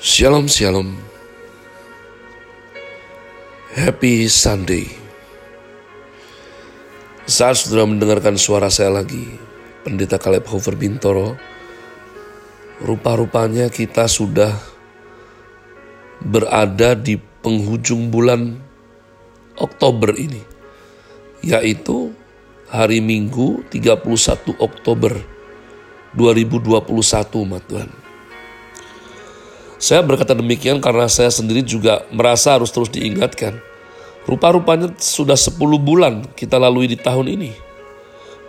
[0.00, 0.96] Shalom Shalom.
[3.76, 4.88] Happy Sunday.
[7.28, 9.28] Saat sudah mendengarkan suara saya lagi
[9.84, 11.36] Pendeta Kaleb Hofer Bintoro
[12.80, 14.56] Rupa-rupanya kita sudah
[16.24, 18.56] berada di penghujung bulan
[19.60, 20.40] Oktober ini
[21.44, 22.16] Yaitu
[22.72, 24.00] hari Minggu 31
[24.64, 25.12] Oktober
[26.16, 27.99] 2021 umat Tuhan
[29.80, 33.56] saya berkata demikian karena saya sendiri juga merasa harus terus diingatkan.
[34.28, 37.56] Rupa-rupanya sudah 10 bulan kita lalui di tahun ini.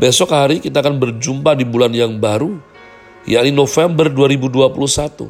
[0.00, 2.56] Besok hari kita akan berjumpa di bulan yang baru,
[3.28, 5.28] yakni November 2021.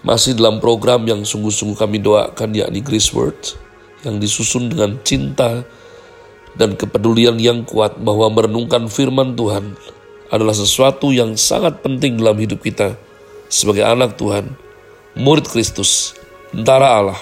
[0.00, 3.36] Masih dalam program yang sungguh-sungguh kami doakan yakni Grace Word,
[4.00, 5.60] yang disusun dengan cinta
[6.56, 9.76] dan kepedulian yang kuat bahwa merenungkan firman Tuhan
[10.32, 12.96] adalah sesuatu yang sangat penting dalam hidup kita
[13.48, 14.52] sebagai anak Tuhan,
[15.18, 16.14] murid Kristus,
[16.54, 17.20] tentara Allah.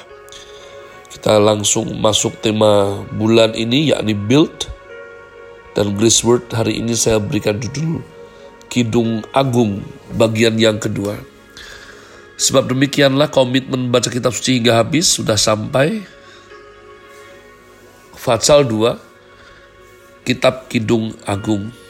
[1.13, 4.69] Kita langsung masuk tema bulan ini yakni build
[5.73, 8.05] dan Grace Word hari ini saya berikan judul
[8.69, 9.85] Kidung Agung
[10.17, 11.17] bagian yang kedua.
[12.41, 16.03] Sebab demikianlah komitmen baca kitab suci hingga habis sudah sampai
[18.17, 21.82] Fatsal 2 Kitab Kidung Agung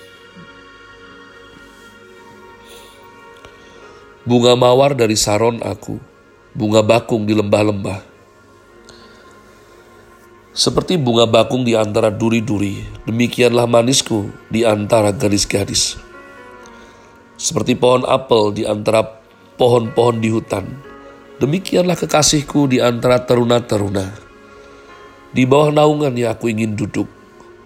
[4.22, 5.98] Bunga mawar dari saron aku,
[6.54, 8.06] bunga bakung di lembah-lembah.
[10.54, 15.98] Seperti bunga bakung di antara duri-duri, demikianlah manisku di antara gadis-gadis.
[17.34, 19.02] Seperti pohon apel di antara
[19.58, 20.70] pohon-pohon di hutan,
[21.42, 24.06] demikianlah kekasihku di antara teruna-teruna.
[25.34, 27.10] Di bawah naungannya aku ingin duduk,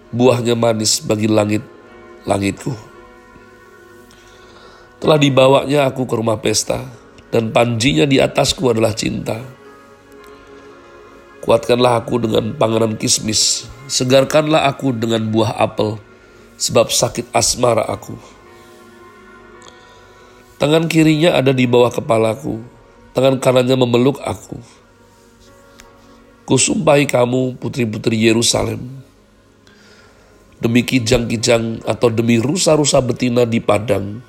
[0.09, 2.96] buahnya manis bagi langit-langitku.
[4.97, 6.81] Telah dibawanya aku ke rumah pesta,
[7.29, 9.37] dan panjinya di atasku adalah cinta.
[11.45, 16.01] Kuatkanlah aku dengan panganan kismis, segarkanlah aku dengan buah apel,
[16.57, 18.17] sebab sakit asmara aku.
[20.57, 22.57] Tangan kirinya ada di bawah kepalaku,
[23.13, 24.57] tangan kanannya memeluk aku.
[26.49, 28.81] Kusumpahi kamu, putri-putri Yerusalem,
[30.57, 34.25] demi kijang-kijang atau demi rusa-rusa betina di padang,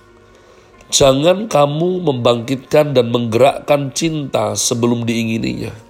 [0.89, 5.89] Jangan kamu membangkitkan dan menggerakkan cinta sebelum diingininya.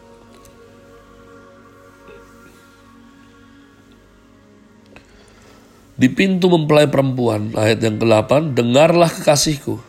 [5.98, 9.82] Di pintu mempelai perempuan, ayat yang ke-8, dengarlah kekasihku,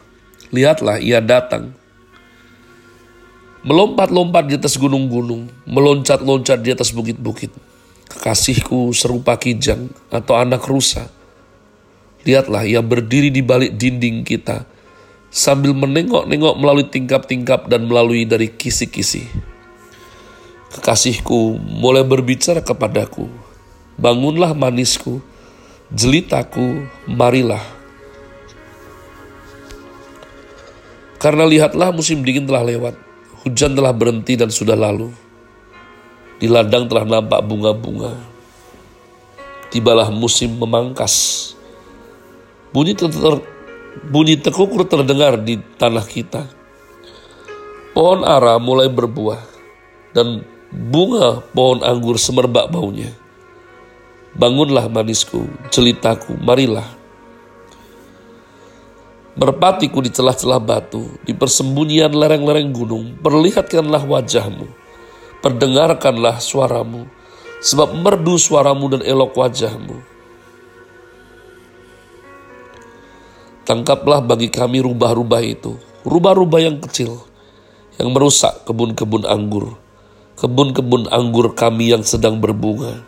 [0.50, 1.74] lihatlah ia datang.
[3.62, 7.54] Melompat-lompat di atas gunung-gunung, meloncat-loncat di atas bukit-bukit.
[8.10, 11.14] Kekasihku serupa kijang atau anak rusa.
[12.26, 14.66] Lihatlah ia berdiri di balik dinding kita,
[15.30, 19.30] sambil menengok-nengok melalui tingkap-tingkap dan melalui dari kisi-kisi.
[20.70, 23.26] Kekasihku mulai berbicara kepadaku,
[23.98, 25.22] bangunlah manisku,
[25.90, 27.62] jelitaku, marilah.
[31.18, 32.96] Karena lihatlah musim dingin telah lewat,
[33.44, 35.10] hujan telah berhenti dan sudah lalu.
[36.40, 38.16] Di ladang telah nampak bunga-bunga.
[39.68, 41.52] Tibalah musim memangkas.
[42.72, 42.96] Bunyi
[44.10, 46.48] bunyi tekukur terdengar di tanah kita.
[47.94, 49.42] Pohon ara mulai berbuah
[50.14, 53.12] dan bunga pohon anggur semerbak baunya.
[54.38, 56.86] Bangunlah manisku, celitaku, marilah.
[59.40, 64.68] Merpatiku di celah-celah batu, di persembunyian lereng-lereng gunung, perlihatkanlah wajahmu,
[65.40, 67.08] perdengarkanlah suaramu,
[67.64, 70.19] sebab merdu suaramu dan elok wajahmu
[73.70, 77.22] Tangkaplah bagi kami rubah-rubah itu, rubah-rubah yang kecil,
[78.02, 79.78] yang merusak kebun-kebun anggur,
[80.42, 83.06] kebun-kebun anggur kami yang sedang berbunga.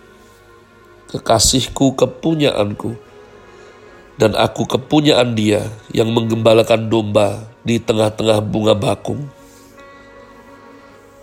[1.10, 2.94] Kekasihku kepunyaanku,
[4.22, 5.66] dan aku kepunyaan dia
[5.98, 9.34] yang menggembalakan domba di tengah-tengah bunga bakung.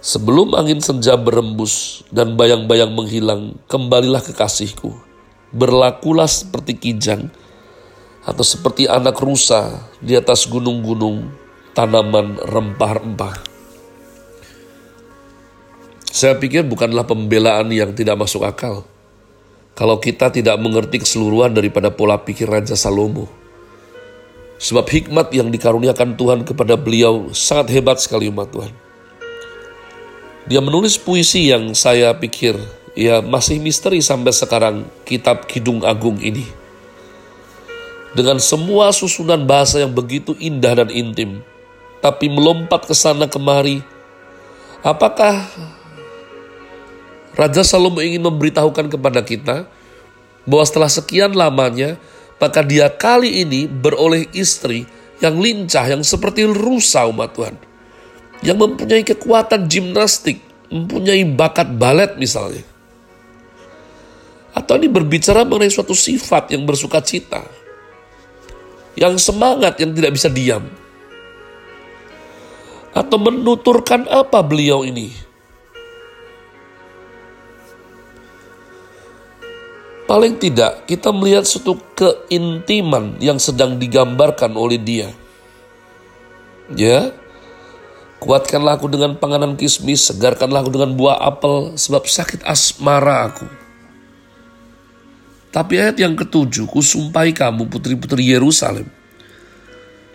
[0.02, 4.98] Sebelum angin senja berembus dan bayang-bayang menghilang, kembalilah kekasihku.
[5.54, 7.30] Berlakulah seperti kijang,
[8.28, 11.32] atau seperti anak rusa di atas gunung-gunung
[11.72, 13.40] tanaman rempah-rempah.
[16.12, 18.84] Saya pikir bukanlah pembelaan yang tidak masuk akal.
[19.72, 23.30] Kalau kita tidak mengerti keseluruhan daripada pola pikir Raja Salomo.
[24.58, 28.74] Sebab hikmat yang dikaruniakan Tuhan kepada beliau sangat hebat sekali umat Tuhan.
[30.50, 32.58] Dia menulis puisi yang saya pikir
[32.98, 36.57] ya masih misteri sampai sekarang kitab Kidung Agung ini
[38.16, 41.44] dengan semua susunan bahasa yang begitu indah dan intim.
[41.98, 43.82] tapi melompat ke sana kemari.
[44.86, 45.50] Apakah
[47.34, 49.66] Raja Salomo ingin memberitahukan kepada kita
[50.46, 51.98] bahwa setelah sekian lamanya,
[52.38, 54.86] maka dia kali ini beroleh istri
[55.18, 57.54] yang lincah, yang seperti rusa umat Tuhan.
[58.46, 60.38] Yang mempunyai kekuatan gimnastik,
[60.70, 62.62] mempunyai bakat balet misalnya.
[64.54, 67.57] Atau ini berbicara mengenai suatu sifat yang bersuka cita.
[68.98, 70.66] Yang semangat, yang tidak bisa diam.
[72.90, 75.14] Atau menuturkan apa beliau ini?
[80.08, 85.12] Paling tidak kita melihat suatu keintiman yang sedang digambarkan oleh dia.
[86.74, 87.12] Ya,
[88.18, 93.67] kuatkanlah aku dengan panganan kismis, segarkanlah aku dengan buah apel, sebab sakit asmara aku.
[95.58, 98.86] Tapi ayat yang ketujuh, kusumpahi kamu putri-putri Yerusalem.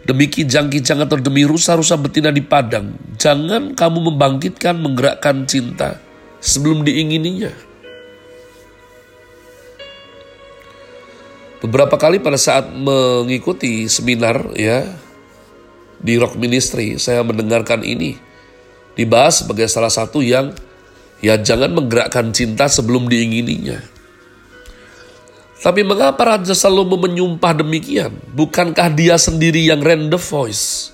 [0.08, 6.00] Demi kijang-kijang atau demi rusa-rusa betina di padang, jangan kamu membangkitkan, menggerakkan cinta
[6.40, 7.52] sebelum diingininya
[11.64, 14.84] Beberapa kali pada saat mengikuti seminar ya
[15.96, 18.20] di Rock Ministry, saya mendengarkan ini
[19.00, 20.52] dibahas sebagai salah satu yang
[21.24, 23.93] ya jangan menggerakkan cinta sebelum diingininya.
[25.64, 28.12] Tapi mengapa Raja Salomo menyumpah demikian?
[28.36, 30.92] Bukankah dia sendiri yang render voice?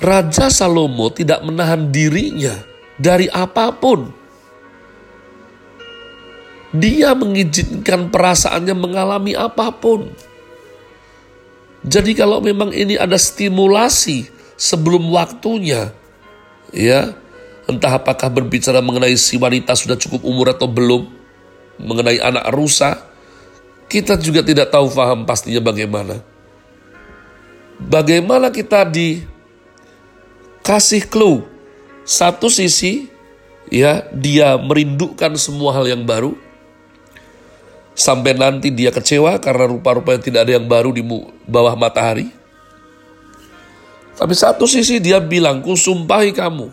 [0.00, 2.56] Raja Salomo tidak menahan dirinya
[2.96, 4.08] dari apa pun
[6.76, 10.12] dia mengizinkan perasaannya mengalami apa pun.
[11.86, 14.26] Jadi kalau memang ini ada stimulasi
[14.58, 15.94] sebelum waktunya,
[16.74, 17.14] ya,
[17.70, 21.06] entah apakah berbicara mengenai si wanita sudah cukup umur atau belum,
[21.78, 23.06] mengenai anak rusa,
[23.86, 26.18] kita juga tidak tahu paham pastinya bagaimana.
[27.76, 29.28] Bagaimana kita dikasih
[31.06, 31.44] clue,
[32.02, 33.06] satu sisi
[33.68, 36.34] ya dia merindukan semua hal yang baru,
[37.96, 41.00] Sampai nanti dia kecewa karena rupa-rupanya tidak ada yang baru di
[41.48, 42.28] bawah matahari.
[44.20, 46.68] Tapi satu sisi dia bilang, kusumpahi kamu.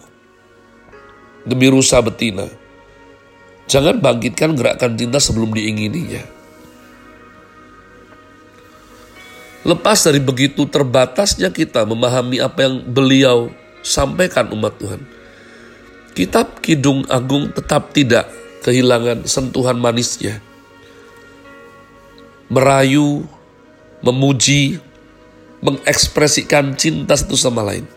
[1.48, 2.44] Demi rusa betina.
[3.72, 6.43] Jangan bangkitkan gerakan cinta sebelum diingininya.
[9.64, 13.48] Lepas dari begitu terbatasnya kita memahami apa yang beliau
[13.80, 15.02] sampaikan umat Tuhan.
[16.14, 18.28] Kitab Kidung Agung tetap tidak
[18.62, 20.44] kehilangan sentuhan manisnya
[22.54, 23.26] merayu,
[24.06, 24.78] memuji,
[25.66, 27.90] mengekspresikan cinta satu sama lain.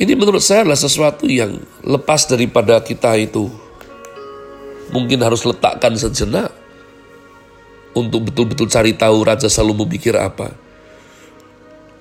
[0.00, 3.52] Ini menurut saya adalah sesuatu yang lepas daripada kita itu
[4.96, 6.48] mungkin harus letakkan sejenak
[7.96, 10.54] untuk betul-betul cari tahu Raja Salomo mikir apa.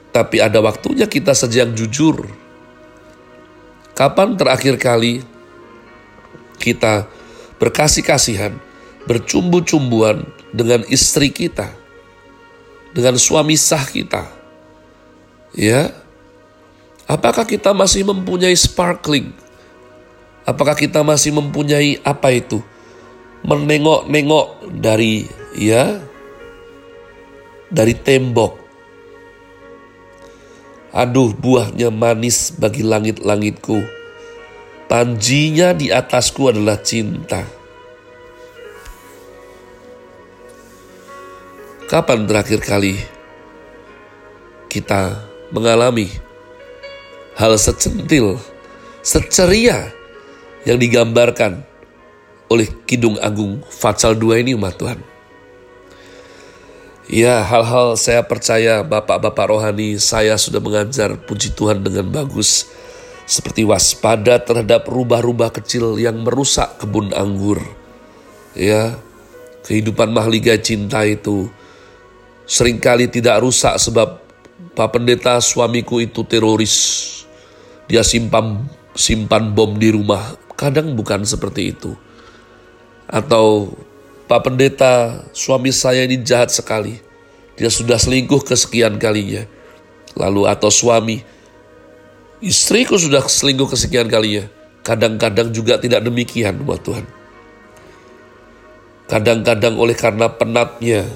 [0.10, 2.26] Tapi ada waktunya kita saja yang jujur.
[3.94, 5.22] Kapan terakhir kali
[6.60, 7.06] kita
[7.60, 8.56] berkasih-kasihan,
[9.06, 10.24] bercumbu-cumbuan
[10.56, 11.72] dengan istri kita,
[12.96, 14.26] dengan suami sah kita.
[15.54, 15.94] Ya.
[17.10, 19.34] Apakah kita masih mempunyai sparkling?
[20.46, 22.62] Apakah kita masih mempunyai apa itu?
[23.42, 26.02] Menengok-nengok dari ya
[27.70, 28.58] dari tembok.
[30.90, 33.78] Aduh, buahnya manis bagi langit-langitku.
[34.90, 37.46] Panjinya di atasku adalah cinta.
[41.86, 42.98] Kapan terakhir kali
[44.70, 46.10] kita mengalami
[47.38, 48.38] hal secentil,
[49.02, 49.90] seceria
[50.66, 51.66] yang digambarkan
[52.50, 55.09] oleh Kidung Agung Fatsal 2 ini umat Tuhan.
[57.10, 62.70] Ya, hal-hal saya percaya bapak-bapak rohani saya sudah mengajar puji Tuhan dengan bagus.
[63.26, 67.58] Seperti waspada terhadap rubah-rubah kecil yang merusak kebun anggur.
[68.54, 69.02] Ya,
[69.66, 71.50] kehidupan mahligai cinta itu
[72.46, 74.22] sering kali tidak rusak sebab
[74.78, 76.78] Pak Pendeta suamiku itu teroris.
[77.90, 80.38] Dia simpan simpan bom di rumah.
[80.54, 81.98] Kadang bukan seperti itu.
[83.10, 83.74] Atau
[84.30, 87.02] Pak Pendeta suami saya ini jahat sekali.
[87.58, 89.50] Dia sudah selingkuh kesekian kalinya.
[90.14, 91.18] Lalu atau suami
[92.38, 94.46] istriku sudah selingkuh kesekian kalinya.
[94.86, 97.10] Kadang-kadang juga tidak demikian buat Tuhan.
[99.10, 101.10] Kadang-kadang oleh karena penatnya,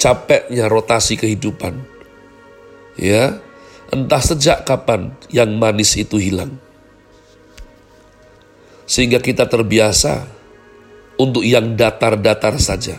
[0.00, 1.76] capeknya rotasi kehidupan.
[2.96, 3.44] Ya,
[3.92, 6.56] entah sejak kapan yang manis itu hilang.
[8.88, 10.33] Sehingga kita terbiasa
[11.20, 12.98] untuk yang datar-datar saja.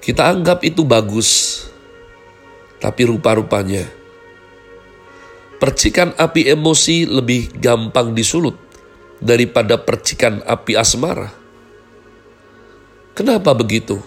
[0.00, 1.62] Kita anggap itu bagus,
[2.80, 4.00] tapi rupa-rupanya
[5.60, 8.56] Percikan api emosi lebih gampang disulut
[9.20, 11.28] daripada percikan api asmara.
[13.12, 14.00] Kenapa begitu?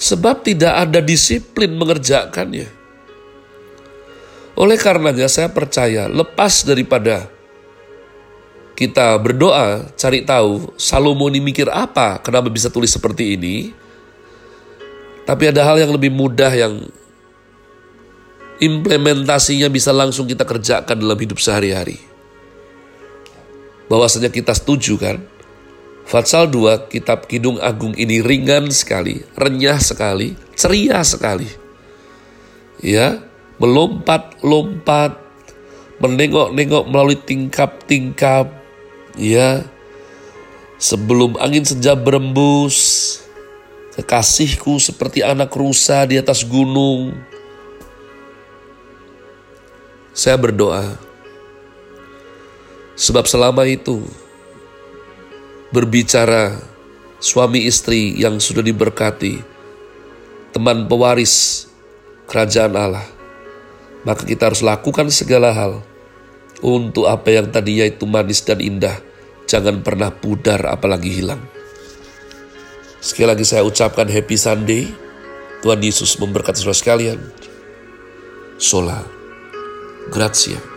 [0.00, 2.64] Sebab tidak ada disiplin mengerjakannya.
[4.56, 7.28] Oleh karenanya saya percaya lepas daripada
[8.74, 13.70] kita berdoa cari tahu Salomo ini mikir apa kenapa bisa tulis seperti ini.
[15.24, 16.84] Tapi ada hal yang lebih mudah yang
[18.60, 21.96] implementasinya bisa langsung kita kerjakan dalam hidup sehari-hari.
[23.88, 25.18] Bahwasanya kita setuju kan?
[26.04, 31.48] Fatsal 2, kitab Kidung Agung ini ringan sekali, renyah sekali, ceria sekali.
[32.84, 33.24] Ya,
[33.56, 35.16] melompat-lompat,
[36.04, 38.63] menengok-nengok melalui tingkap-tingkap,
[39.18, 39.64] ya.
[40.74, 43.16] Sebelum angin senja berembus,
[43.94, 47.14] kekasihku seperti anak rusa di atas gunung,
[50.10, 50.98] saya berdoa,
[52.98, 54.02] sebab selama itu
[55.70, 56.58] berbicara
[57.22, 59.40] suami istri yang sudah diberkati,
[60.52, 61.64] teman pewaris
[62.26, 63.06] kerajaan Allah,
[64.02, 65.93] maka kita harus lakukan segala hal
[66.64, 68.96] untuk apa yang tadinya itu manis dan indah,
[69.44, 71.44] jangan pernah pudar apalagi hilang.
[73.04, 74.88] Sekali lagi saya ucapkan happy Sunday.
[75.60, 77.20] Tuhan Yesus memberkati saudara sekalian.
[78.56, 79.04] Sola.
[80.08, 80.73] Grazie.